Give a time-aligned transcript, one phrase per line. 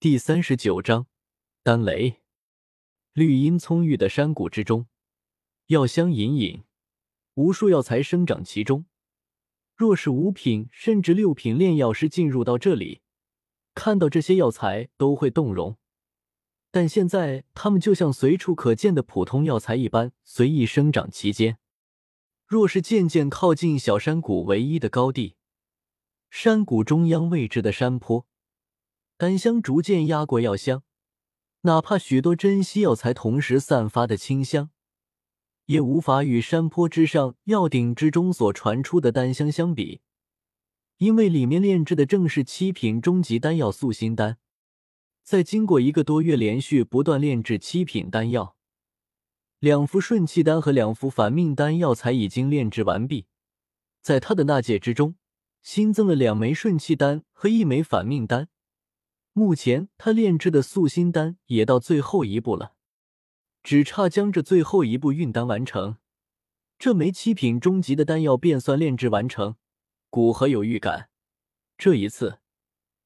[0.00, 1.08] 第三十九章
[1.64, 2.20] 丹雷。
[3.14, 4.86] 绿荫葱郁的山谷之中，
[5.66, 6.62] 药香隐隐，
[7.34, 8.86] 无数药材生长其中。
[9.74, 13.00] 若是五品甚至六品炼药师进入到这里，
[13.74, 15.76] 看到这些药材都会动容。
[16.70, 21.58] 但现在，它们就像随处可见的普通药材一般，随意生长其间。
[22.46, 25.34] 若是渐渐靠近小山谷唯一的高地，
[26.30, 28.28] 山谷中央位置的山坡。
[29.18, 30.84] 丹香逐渐压过药香，
[31.62, 34.70] 哪怕许多珍稀药材同时散发的清香，
[35.66, 40.02] 也无法与山坡之上药鼎之中所传出的丹香相比，
[40.98, 44.38] 因为里面炼制的正是七品终极丹药素心丹。
[45.24, 48.54] 在经过一个多月连续不断炼制七品丹药，
[49.58, 53.26] 两副顺气丹和两副反命丹药材已经炼制完毕，
[54.00, 55.16] 在他的纳戒之中
[55.60, 58.48] 新增了两枚顺气丹和一枚反命丹。
[59.38, 62.74] 目前他炼制的素心丹也到最后一步了，
[63.62, 65.98] 只差将这最后一步运丹完成，
[66.76, 69.54] 这枚七品中级的丹药便算炼制完成。
[70.10, 71.08] 古河有预感，
[71.76, 72.40] 这一次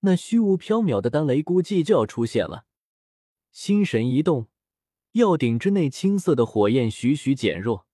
[0.00, 2.64] 那虚无缥缈的丹雷估计就要出现了。
[3.52, 4.48] 心神一动，
[5.12, 7.86] 药鼎之内青色的火焰徐徐减弱，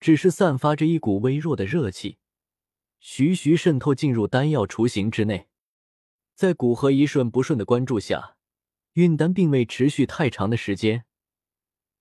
[0.00, 2.18] 只是散发着一股微弱的热气，
[2.98, 5.46] 徐徐渗透进入丹药雏形之内。
[6.36, 8.36] 在古河一瞬不顺的关注下，
[8.92, 11.06] 运丹并未持续太长的时间，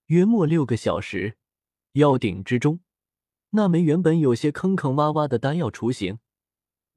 [0.07, 1.37] 约莫六个小时。
[1.93, 2.81] 药鼎之中，
[3.51, 6.19] 那枚原本有些坑坑洼洼的丹药雏形，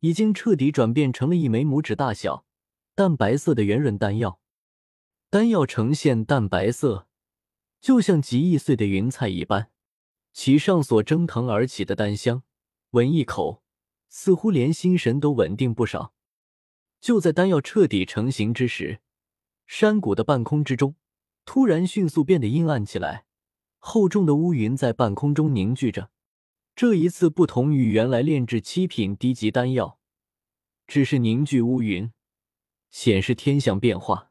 [0.01, 2.45] 已经彻底转变成了一枚拇指大小、
[2.97, 4.41] 淡白色的圆润丹药。
[5.31, 7.07] 丹药呈现淡白色，
[7.81, 9.71] 就像极易碎的云彩一般。
[10.33, 12.43] 其上所蒸腾而起的丹香，
[12.91, 13.63] 闻一口，
[14.09, 16.13] 似乎连心神都稳定不少。
[17.01, 19.01] 就在丹药彻底成型之时，
[19.67, 20.97] 山谷的半空之中
[21.45, 23.27] 突然迅速变得阴暗起来，
[23.79, 26.11] 厚重的乌云在半空中凝聚着。
[26.75, 29.99] 这一次不同于原来炼制七品低级丹药，
[30.87, 32.13] 只是凝聚乌云，
[32.91, 34.31] 显示天象变化。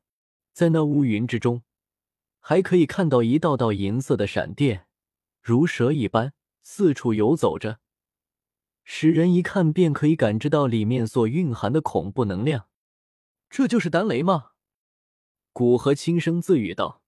[0.53, 1.63] 在那乌云之中，
[2.39, 4.87] 还可以看到一道道银色的闪电，
[5.41, 6.33] 如蛇一般
[6.63, 7.79] 四处游走着。
[8.89, 12.69] 使人一看便可以感知到里面所蕴含的恐怖能量，
[13.49, 14.51] 这就是丹雷吗？
[15.51, 17.01] 古河轻声自语道，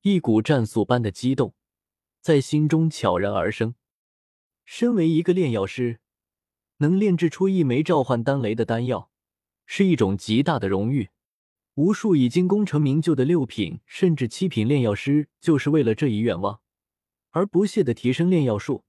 [0.00, 1.54] 一股战速般的激动
[2.22, 3.74] 在心中悄然而生。
[4.64, 6.00] 身为一个炼药师，
[6.78, 9.10] 能炼制出一枚召唤丹雷的丹药，
[9.66, 11.10] 是一种极大的荣誉。
[11.74, 16.60] 无数已经功成名就的六品甚至七品炼药师，就是为了这一愿望
[17.32, 18.86] 而不懈的提升炼药术。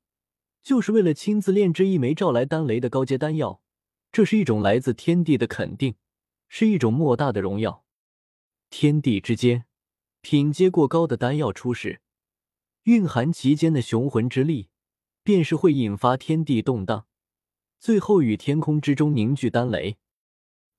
[0.62, 3.62] 就是为了亲自炼制一枚召来丹雷的高阶丹药，
[4.12, 5.96] 这是一种来自天地的肯定，
[6.48, 7.84] 是一种莫大的荣耀。
[8.70, 9.66] 天地之间，
[10.22, 12.02] 品阶过高的丹药出世，
[12.84, 14.70] 蕴含其间的雄浑之力，
[15.24, 17.08] 便是会引发天地动荡，
[17.80, 19.98] 最后与天空之中凝聚丹雷。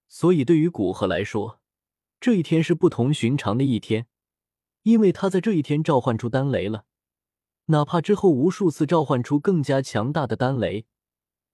[0.07, 1.61] 所以，对于古河来说，
[2.21, 4.07] 这一天是不同寻常的一天，
[4.83, 6.85] 因为他在这一天召唤出丹雷了。
[7.71, 10.87] 哪怕之后无数次召唤出更加强大的丹雷，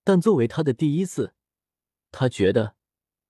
[0.02, 1.34] 但作为他的第一次，
[2.10, 2.74] 他觉得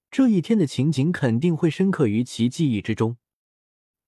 [0.09, 3.17] 这一天的情景肯定会深刻于其记忆之中。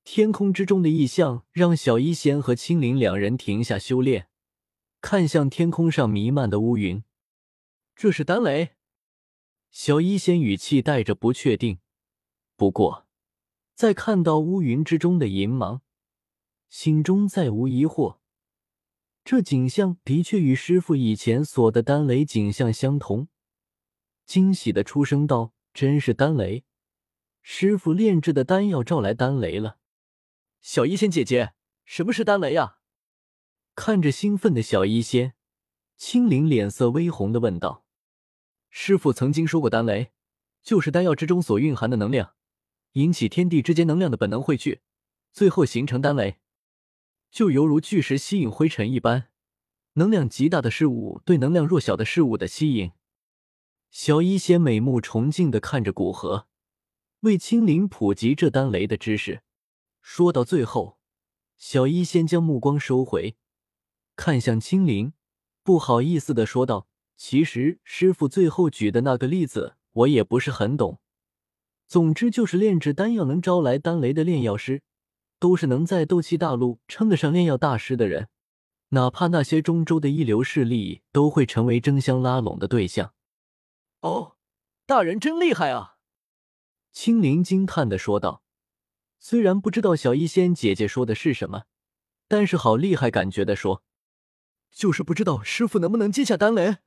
[0.04, 4.28] 天空之中的异象让小医仙和青灵两人停下修炼，
[5.00, 7.02] 看向天空上弥漫的乌云。
[7.96, 8.70] 这是丹雷？
[9.72, 11.80] 小医仙语气带着不确定。
[12.56, 13.06] 不过，
[13.74, 15.82] 在看到乌云之中的银芒，
[16.68, 18.18] 心中再无疑惑。
[19.30, 23.28] 这景象的确与师傅以前所的丹雷景象相同，
[24.24, 26.64] 惊喜的出声道：“真是丹雷！
[27.42, 29.76] 师傅炼制的丹药召来丹雷了。”
[30.62, 31.52] 小医仙姐姐，
[31.84, 32.78] 什么是丹雷呀？
[33.74, 35.34] 看着兴奋的小医仙，
[35.98, 37.84] 青灵脸色微红的问道
[38.70, 40.10] ：“师傅曾经说过，丹雷
[40.62, 42.32] 就是丹药之中所蕴含的能量，
[42.92, 44.80] 引起天地之间能量的本能汇聚，
[45.34, 46.38] 最后形成丹雷。”
[47.30, 49.28] 就犹如巨石吸引灰尘一般，
[49.94, 52.92] 能量极大的事物对能量弱小的事物的吸引。
[53.90, 56.46] 小医仙美目崇敬的看着古河，
[57.20, 59.42] 为青灵普及这丹雷的知识。
[60.00, 60.98] 说到最后，
[61.56, 63.36] 小医仙将目光收回，
[64.16, 65.12] 看向青灵，
[65.62, 71.00] 不好意思的说道：“其实师傅最后举的那个例子，我也不是很懂。
[71.86, 74.82] 总之就是炼制丹药能招来丹雷的炼药师。”
[75.38, 78.28] 都是能在斗气大陆称得上炼药大师的人，
[78.90, 83.12] 哪怕那些中州的一流势力，都会成为争相拉拢的对象。
[84.00, 84.36] 哦，
[84.86, 85.96] 大人真厉害啊！
[86.90, 88.42] 青灵惊叹的说道，
[89.20, 91.64] 虽然不知道小医仙姐姐说的是什么，
[92.26, 93.82] 但是好厉害，感觉的说，
[94.72, 96.78] 就是不知道师傅能不能接下丹雷。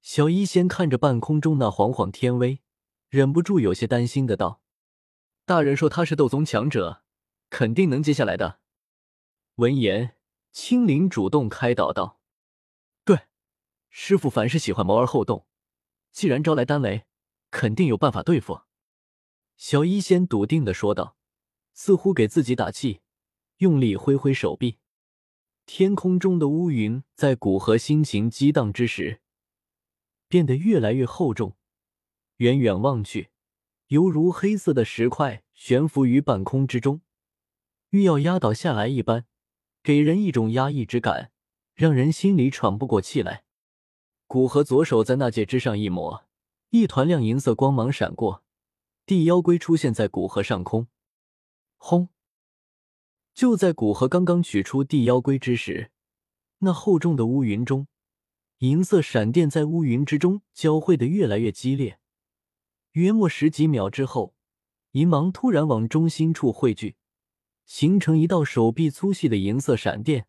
[0.00, 2.60] 小医仙看着半空中那晃晃天威，
[3.08, 4.60] 忍不住有些担心的道
[5.46, 7.03] ：“大人说他是斗宗强者，
[7.54, 8.58] 肯定能接下来的。”
[9.62, 10.16] 闻言，
[10.50, 12.20] 青灵主动开导道
[13.06, 13.28] ：“对，
[13.90, 15.46] 师傅凡事喜欢谋而后动，
[16.10, 17.04] 既然招来丹雷，
[17.52, 18.62] 肯定有办法对付。”
[19.56, 21.16] 小医仙笃定的说道，
[21.72, 23.02] 似乎给自己打气，
[23.58, 24.80] 用力挥挥手臂。
[25.64, 29.20] 天空中的乌云在古河心情激荡之时。
[30.26, 31.56] 变得越来越厚重，
[32.38, 33.30] 远远望去，
[33.86, 37.02] 犹如黑色的石块悬浮于半空之中，
[37.94, 39.24] 欲要压倒下来一般，
[39.80, 41.30] 给人一种压抑之感，
[41.74, 43.44] 让人心里喘不过气来。
[44.26, 46.26] 古河左手在那戒之上一抹，
[46.70, 48.42] 一团亮银色光芒闪过，
[49.06, 50.88] 地妖龟出现在古河上空。
[51.76, 52.08] 轰！
[53.32, 55.92] 就在古河刚刚取出地妖龟之时，
[56.58, 57.86] 那厚重的乌云中。
[58.58, 62.00] 银色闪电在乌云之中交汇的越来越激烈，
[62.94, 64.34] 约莫十几秒之后，
[64.90, 66.96] 银芒突然往中心处汇聚，
[67.64, 70.26] 形成一道手臂粗细的银色闪电。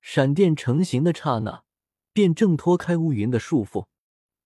[0.00, 1.64] 闪电成型的刹那，
[2.12, 3.86] 便挣脱开乌云的束缚，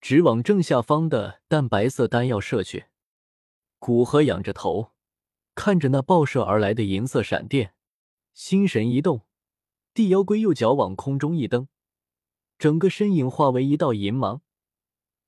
[0.01, 2.87] 直往正下方的淡白色丹药射去。
[3.79, 4.93] 古河仰着头，
[5.55, 7.75] 看着那爆射而来的银色闪电，
[8.33, 9.27] 心神一动，
[9.93, 11.69] 地妖龟右脚往空中一蹬。
[12.59, 14.43] 整个身影化为一道银芒，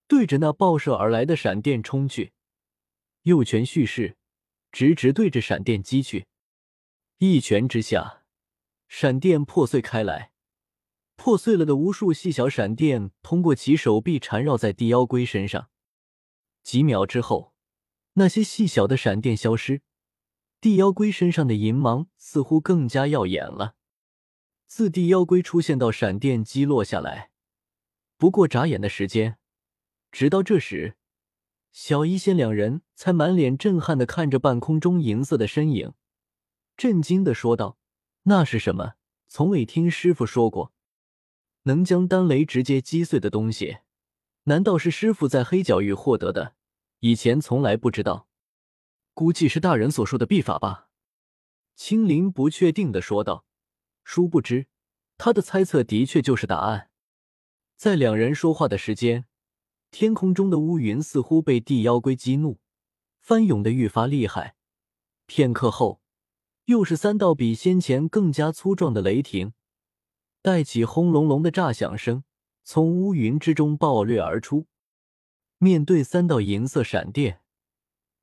[0.07, 2.33] 对着那爆射而来的闪电冲去，
[3.23, 4.17] 右拳蓄势，
[4.71, 6.27] 直直对着闪电击去。
[7.25, 8.25] 一拳之下，
[8.89, 10.33] 闪电破碎开来，
[11.15, 15.69] 破碎了的无数细小闪电通过其手臂缠绕在地妖龟身上。
[16.65, 17.55] 几秒之后，
[18.15, 19.83] 那些细小的闪电消失，
[20.61, 23.77] 地妖龟身上的银芒似乎更加耀眼了。
[24.67, 27.31] 自地妖龟出现到闪电击落下来，
[28.17, 29.39] 不过眨眼的时间。
[30.11, 30.97] 直到这时，
[31.71, 35.95] 小医仙两人才满脸震撼的看着半空中银色的身影，
[36.77, 37.79] 震惊的说道
[38.25, 38.95] ：“那是什么？
[39.29, 40.73] 从未听师傅说过，
[41.63, 43.79] 能将丹雷直接击碎的东西，
[44.45, 46.55] 难道是师傅在黑角域获得的？
[47.01, 48.29] 以前从来不知道，
[49.15, 50.89] 估计是大人所说的秘法吧。”
[51.75, 53.47] 青灵不确定的说道。
[54.05, 54.67] 殊不知，
[55.17, 56.91] 他的猜测的确就是答案。
[57.77, 59.27] 在两人说话的时间，
[59.91, 62.59] 天空中的乌云似乎被地妖龟激怒，
[63.21, 64.57] 翻涌的愈发厉害。
[65.27, 66.02] 片刻后，
[66.67, 69.53] 又是三道比先前更加粗壮的雷霆，
[70.41, 72.25] 带起轰隆隆的炸响声，
[72.63, 74.67] 从乌云之中暴掠而出。
[75.59, 77.41] 面对三道银色闪电，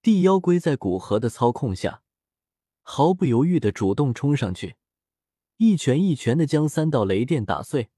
[0.01, 2.01] 地妖龟在古河的操控下，
[2.81, 4.75] 毫不犹豫的主动冲上去。
[5.57, 7.89] 一拳一拳的将三道雷电打碎。